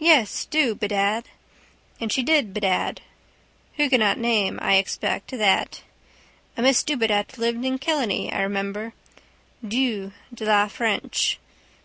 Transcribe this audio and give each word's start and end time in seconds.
Yes, 0.00 0.44
do 0.44 0.74
bedad. 0.74 1.26
And 2.00 2.10
she 2.10 2.24
did 2.24 2.52
bedad. 2.52 3.00
Huguenot 3.74 4.18
name 4.18 4.58
I 4.60 4.74
expect 4.74 5.30
that. 5.30 5.82
A 6.56 6.62
miss 6.62 6.82
Dubedat 6.82 7.38
lived 7.38 7.64
in 7.64 7.78
Killiney, 7.78 8.32
I 8.32 8.42
remember. 8.42 8.92
Du 9.64 10.12
de 10.34 10.44
la 10.44 10.64
is 10.64 10.72
French. 10.72 11.38